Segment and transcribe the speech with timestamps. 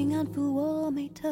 [0.00, 1.28] 曾经轻轻安抚我眉头，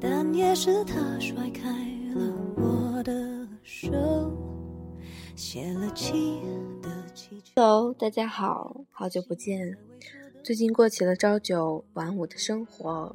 [0.00, 1.70] 但也是他甩开
[2.14, 3.90] 了我的手，
[5.36, 7.52] 写了情的气球。
[7.56, 9.76] Hello，大家好，好久不见。
[10.42, 13.14] 最近过起了朝九晚五的生活，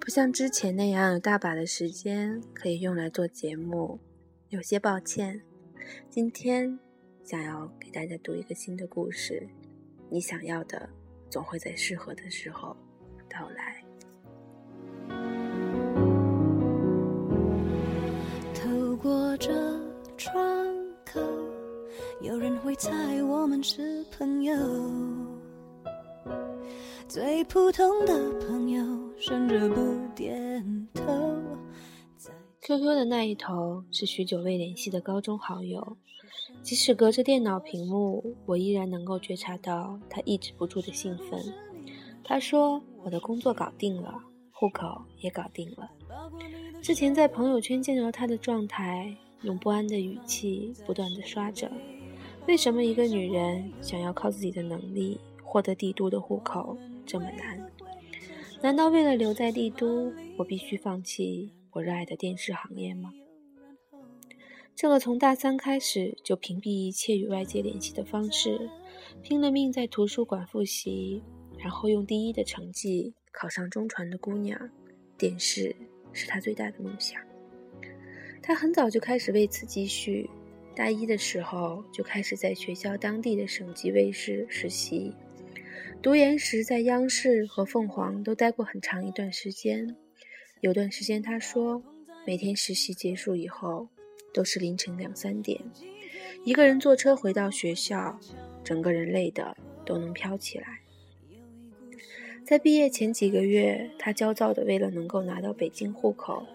[0.00, 4.00] 不像之前那样有大把的时间可以用来做节目，
[4.48, 5.42] 有些抱歉。
[6.08, 6.78] 今天
[7.22, 9.46] 想要给大家读一个新的故事，
[10.08, 10.88] 你想要的
[11.30, 12.76] 总会在适合的时候
[13.28, 13.84] 到来。
[18.54, 19.52] 透过这
[20.16, 20.34] 窗
[21.04, 21.20] 口，
[22.20, 24.54] 有人会猜我们是朋友。
[27.06, 28.84] 最普通的朋友，
[29.18, 31.02] 甚至不点头。
[32.60, 35.96] QQ 的那一头是许久未联系的高中好友，
[36.62, 41.40] 即使隔着电脑屏幕，我依然能够觉察到他抑制不住的兴奋。
[42.22, 44.14] 他说：“我的工作搞定了，
[44.52, 45.90] 户口也搞定了。”
[46.82, 51.70] 之前在朋友圈见到他的状态，用不安的语气不断的刷着
[52.46, 57.70] ：“为什么一个女人想要靠自己的能力获得帝都的户口这么难？
[58.60, 63.12] 难道为了留在帝都，我必须放弃？”我热爱的电视行业吗？
[64.78, 68.70] 这个从大三开始就屏蔽一切与外界联系的方式，
[69.24, 71.20] 拼了命在图书馆复习，
[71.58, 74.70] 然后用第一的成绩考上中传的姑娘，
[75.16, 75.74] 电视
[76.12, 77.20] 是她最大的梦想。
[78.40, 80.30] 她很早就开始为此积蓄，
[80.76, 85.12] 大一的时候就开始在学校当地的省级卫视实习，
[86.00, 89.96] 读研时在央视和凤凰都待过很长一段时间。
[90.60, 91.82] 有段时间，他说，
[92.24, 93.88] 每天实习结束以后，
[94.32, 95.60] 都是凌晨两三点，
[96.44, 98.18] 一个人坐车回到学校，
[98.62, 100.80] 整个人累的都能飘起来。
[102.44, 106.46] 在毕业前几个月，他焦躁的为了能够拿到北京户口，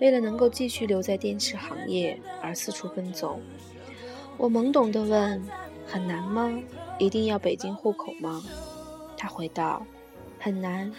[0.00, 3.40] 为了能够继续留在电视行业而四处奔走。
[4.36, 5.42] 我懵懂的问
[5.86, 6.60] ：“很难吗？
[6.98, 8.42] 一定要北京户口吗？”
[9.16, 9.86] 他回道
[10.38, 10.92] ：“很难，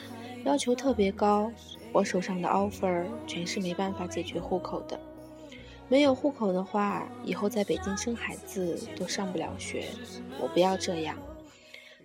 [0.44, 1.52] 要求特别高。”
[1.94, 5.00] 我手上的 offer 全是没办法解决户口的，
[5.90, 9.88] 没有户口的话，以后在北京生孩子都上不了学。
[10.40, 11.18] 我不要这样，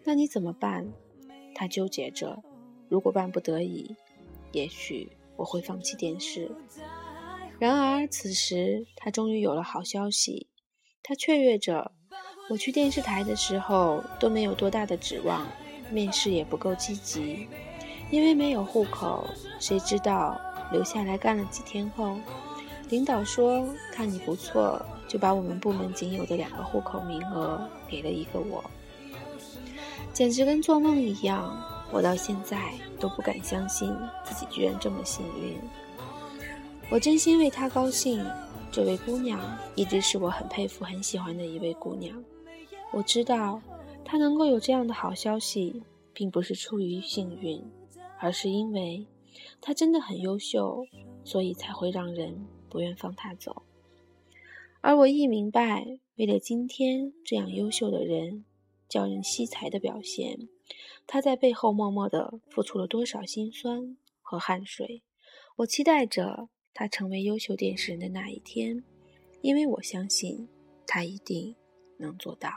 [0.02, 0.90] 那你怎么办？
[1.54, 2.42] 他纠结着。
[2.88, 3.94] 如果万不得已，
[4.52, 6.50] 也许我会放弃电视。
[7.58, 10.48] 然而此时他终于有了好消息，
[11.02, 11.92] 他雀跃着。
[12.50, 15.46] 我去电视台的时候都没有多大的指望，
[15.90, 17.48] 面试也不够积极。
[18.10, 19.26] 因为没有户口，
[19.58, 20.38] 谁知道
[20.70, 22.18] 留下来干了几天后，
[22.90, 28.62] 领导说看你不错，就把我们部门仅有的两个户口名额给了一个我，
[30.12, 31.56] 简直跟做梦一样。
[31.92, 35.56] 我到现在都不敢相信自己居然这么幸运。
[36.90, 38.24] 我真心为她高兴。
[38.72, 39.40] 这位姑娘
[39.76, 42.20] 一直是我很佩服、很喜欢的一位姑娘。
[42.90, 43.60] 我知道
[44.04, 45.80] 她能够有这样的好消息，
[46.12, 47.62] 并不是出于幸运。
[48.18, 49.06] 而是因为
[49.60, 50.84] 她真的很优秀，
[51.22, 52.34] 所以才会让人
[52.74, 53.62] 不愿放他走。
[54.80, 58.44] 而我亦明白，为了今天这样优秀的人，
[58.88, 60.48] 叫人惜才的表现，
[61.06, 65.04] 他在背后默默的付出了多少辛酸和汗水。
[65.58, 68.82] 我期待着他成为优秀电视人的那一天，
[69.40, 70.48] 因为我相信
[70.84, 71.54] 他一定
[71.98, 72.50] 能做到。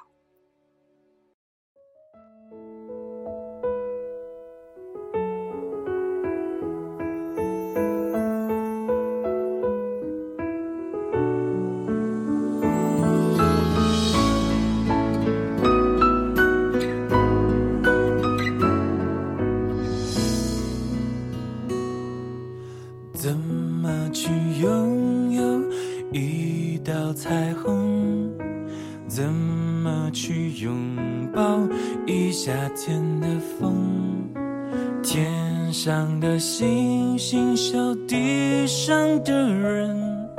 [35.10, 38.94] 天上的星星，笑地上
[39.24, 40.30] 的人，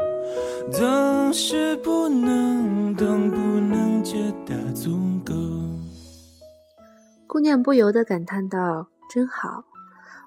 [0.71, 4.91] 总是不能懂，不能觉得足
[5.25, 5.33] 够。
[7.27, 9.65] 姑娘不由得感叹道：“真好，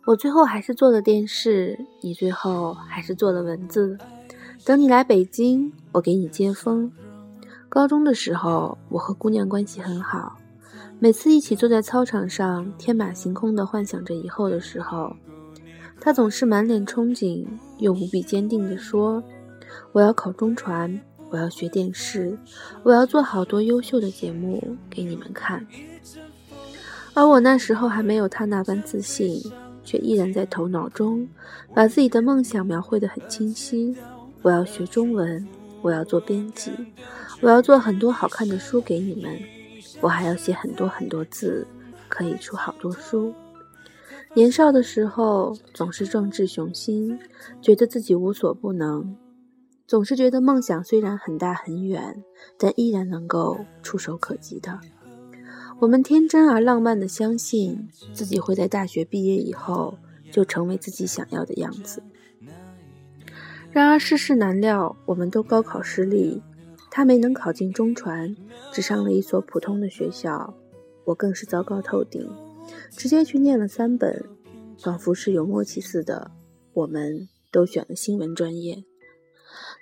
[0.07, 3.95] 我最后还是做了电视，你最后还是做了文字。
[4.65, 6.91] 等你来北京，我给你接风。
[7.69, 10.35] 高中的时候，我和姑娘关系很好。”
[11.03, 15.11] 每次一起坐在操场上，天马行空地幻想着以后的时候，
[15.99, 17.43] 他总是满脸憧憬
[17.79, 19.23] 又无比坚定地说
[19.93, 21.01] ：“我要考中传，
[21.31, 22.37] 我要学电视，
[22.83, 25.65] 我要做好多优秀的节目给你们看。”
[27.15, 29.41] 而我那时候还没有他那般自信，
[29.83, 31.27] 却依然在头脑中
[31.73, 33.97] 把自己的梦想描绘得很清晰。
[34.43, 35.47] 我要学中文，
[35.81, 36.71] 我要做编辑，
[37.41, 39.35] 我要做很多好看的书给你们，
[40.01, 41.65] 我还要写很多很多字，
[42.09, 43.33] 可以出好多书。
[44.33, 47.19] 年少的时候总是壮志雄心，
[47.61, 49.15] 觉得自己无所不能，
[49.85, 52.23] 总是觉得梦想虽然很大很远，
[52.57, 54.79] 但依然能够触手可及的。
[55.79, 59.97] 我们天真而浪漫的相信自己会在大学毕业以后
[60.31, 62.01] 就成为自己想要的样子。
[63.71, 66.41] 然而世事难料，我们都高考失利，
[66.91, 68.35] 他没能考进中传，
[68.71, 70.53] 只上了一所普通的学校，
[71.05, 72.29] 我更是糟糕透顶，
[72.91, 74.23] 直接去念了三本，
[74.77, 76.29] 仿佛是有默契似的，
[76.73, 78.83] 我们都选了新闻专业。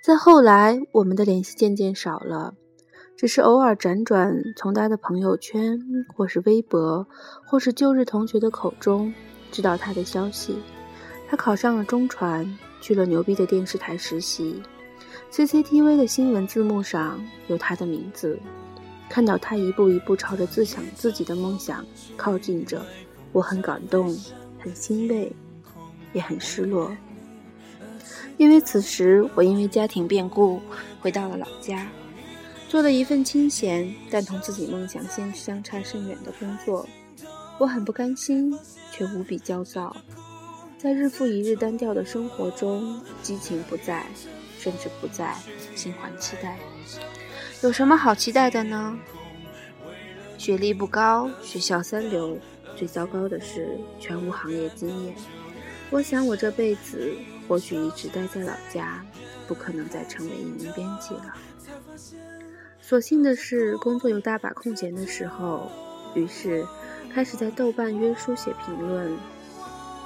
[0.02, 2.54] 再后来，我们的联系渐渐少了。
[3.16, 5.78] 只是偶尔辗转从他的朋友圈，
[6.16, 7.06] 或是微博，
[7.44, 9.12] 或是旧日同学的口中，
[9.50, 10.56] 知道他的消息。
[11.28, 14.62] 他考上了中传，去了牛逼的电视台实习。
[15.32, 18.36] CCTV 的新闻字幕上有他的名字。
[19.08, 21.84] 看到他一步一步朝着自想自己的梦想
[22.16, 22.84] 靠近着，
[23.32, 24.16] 我很感动，
[24.58, 25.32] 很欣慰，
[26.12, 26.90] 也很失落。
[28.38, 30.60] 因为此时我因为家庭变故
[31.00, 31.86] 回到了老家。
[32.68, 36.88] 做了一份清闲但同自己梦想相相差甚远的工作，
[37.58, 38.56] 我很不甘心，
[38.92, 39.96] 却无比焦躁。
[40.78, 44.06] 在日复一日单调的生活中，激情不在，
[44.60, 45.34] 甚至不再，
[45.74, 46.58] 心怀期待。
[47.62, 48.98] 有什么好期待的呢？
[50.36, 52.36] 学历不高，学校三流，
[52.76, 55.14] 最糟糕的是全无行业经验。
[55.90, 57.10] 我想，我这辈子
[57.48, 59.02] 或许一直待在老家，
[59.48, 61.34] 不可能再成为一名编辑了。
[62.80, 65.70] 所幸的是，工作有大把空闲的时候，
[66.14, 66.66] 于是
[67.12, 69.16] 开始在豆瓣约书写评论，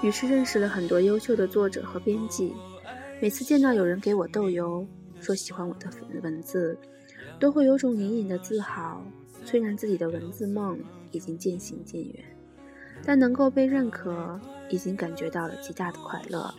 [0.01, 2.55] 于是认识了很多优秀的作者和编辑。
[3.21, 4.87] 每次见到有人给我豆油，
[5.21, 5.89] 说喜欢我的
[6.23, 6.77] 文字，
[7.39, 9.03] 都会有种隐隐的自豪。
[9.45, 10.79] 虽然自己的文字梦
[11.11, 12.25] 已经渐行渐远，
[13.05, 14.39] 但能够被认可，
[14.69, 16.53] 已经感觉到了极大的快乐。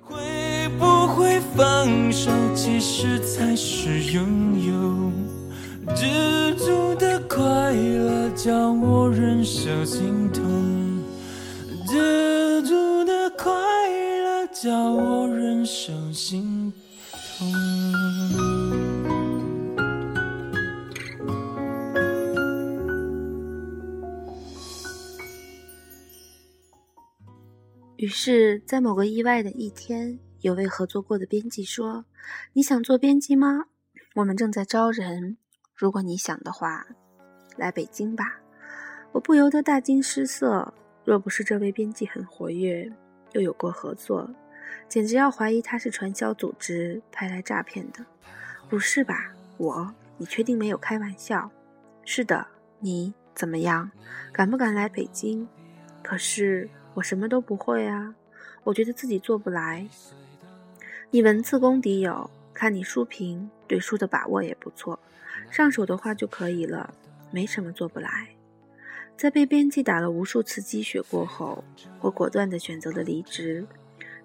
[0.00, 0.16] 会
[0.78, 5.12] 不会放手，其实才是拥有。
[5.94, 10.42] 知足的快乐叫我忍受心痛，
[11.86, 12.23] 知
[14.64, 16.72] 叫我忍受心
[17.36, 17.46] 痛。
[27.96, 30.18] 于是，在某个意外的一天。
[30.40, 32.06] 有位合作过的编辑说
[32.54, 33.66] ：“你想做编辑吗？
[34.14, 35.36] 我们正在招人。
[35.74, 36.86] 如果你想的话，
[37.58, 38.40] 来北京吧。”
[39.12, 40.72] 我不由得大惊失色。
[41.04, 42.90] 若不是这位编辑很活跃，
[43.32, 44.26] 又有过合作，
[44.88, 48.04] 简直要怀疑他是传销组织派来诈骗的。
[48.68, 49.32] 不是吧？
[49.56, 49.94] 我？
[50.16, 51.50] 你确定没有开玩笑？
[52.04, 52.46] 是的。
[52.80, 53.90] 你怎么样？
[54.32, 55.46] 敢不敢来北京？
[56.02, 58.14] 可是我什么都不会啊！
[58.62, 59.88] 我觉得自己做不来。
[61.10, 64.98] 你文字功底有，看你书评，对书的把握也不错，
[65.50, 66.92] 上手的话就可以了，
[67.30, 68.28] 没什么做不来。
[69.16, 71.64] 在被编辑打了无数次鸡血过后，
[72.00, 73.66] 我果断地选择了离职，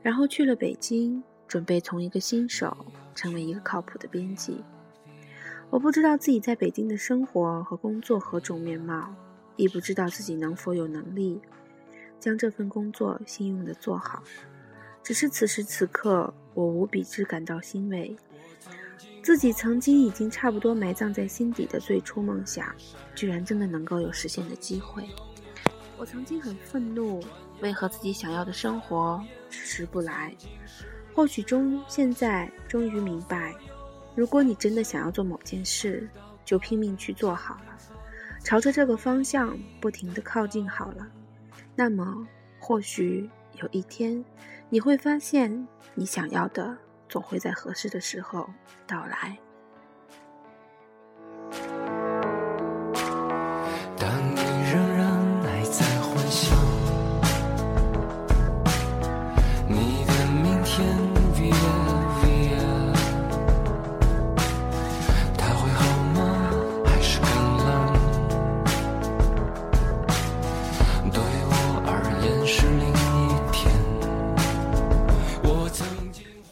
[0.02, 2.76] 然后去了北京，准备从一个新手
[3.14, 4.64] 成为一个靠谱的编辑。
[5.70, 9.14] 我不知道自己在北京的生活和工作何种面貌，
[9.56, 11.40] 亦不知道自己能否有能力
[12.20, 14.24] 将这份工作信用地做好。
[15.04, 18.16] 只是此时此刻，我无比之感到欣慰，
[19.22, 22.74] 自己曾经已经差不多埋葬在心底的最初梦想，
[23.16, 25.08] 居然真的能够有实现的机会。
[25.98, 27.22] 我曾经很愤怒，
[27.62, 30.36] 为何自己想要的生活迟迟不来？
[31.14, 33.54] 或许终现在终于明白，
[34.16, 36.08] 如果你真的想要做某件事，
[36.46, 37.78] 就拼命去做好了，
[38.44, 41.08] 朝着这个方向不停地靠近好了，
[41.76, 42.28] 那么
[42.60, 43.30] 或许
[43.62, 44.24] 有一天。
[44.70, 46.78] 你会发现，你想要的
[47.10, 48.48] 总会在合适的时候
[48.86, 49.38] 到来。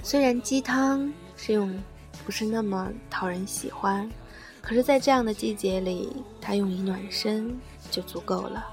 [0.09, 1.83] 虽然鸡汤是用
[2.25, 4.09] 不是那么讨人喜欢，
[4.61, 7.59] 可是，在这样的季节里，它用以暖身，
[7.91, 8.65] 就足够了。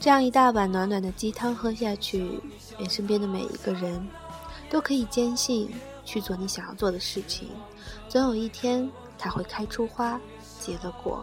[0.00, 2.40] 这样一大碗暖暖的鸡汤喝下去，
[2.78, 4.02] 愿身边的每一个人
[4.70, 5.70] 都可以坚信
[6.02, 7.50] 去做你想要做的事情，
[8.08, 10.18] 总有一天它会开出花，
[10.60, 11.22] 结了果。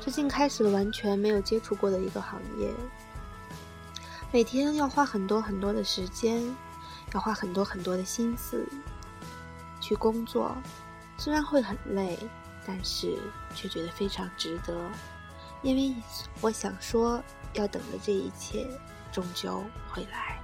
[0.00, 2.68] 最近开始了完全没有接触过的一个行业，
[4.32, 6.42] 每天要花很多很多的时间，
[7.12, 8.66] 要花很多很多的心思
[9.80, 10.56] 去工作，
[11.16, 12.18] 虽然会很累，
[12.66, 13.16] 但是
[13.54, 14.74] 却觉得非常值得，
[15.62, 15.94] 因为
[16.40, 17.22] 我想说。
[17.54, 18.68] 要等的这一切，
[19.10, 20.38] 终究会来。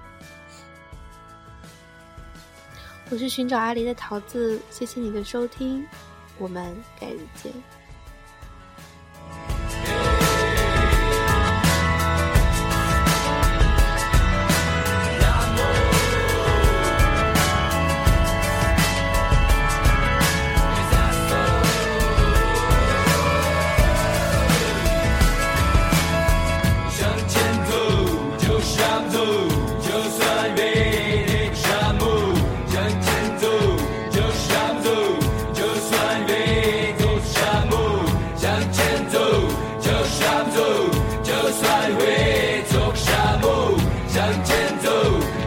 [3.10, 5.86] 我是寻找阿狸的桃子，谢谢你的收听，
[6.38, 7.52] 我们改日见。